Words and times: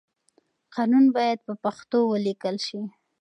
قانون 0.75 1.05
بايد 1.15 1.39
په 1.47 1.53
پښتو 1.63 1.97
وليکل 2.11 2.55
شي. 2.67 2.81